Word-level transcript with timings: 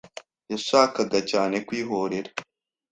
Yashakaga 0.51 1.17
cyane 1.31 1.55
kwihorera. 1.67 2.29